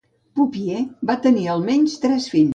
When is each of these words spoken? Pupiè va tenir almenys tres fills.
Pupiè 0.39 0.79
va 1.11 1.17
tenir 1.27 1.45
almenys 1.59 1.99
tres 2.09 2.29
fills. 2.35 2.49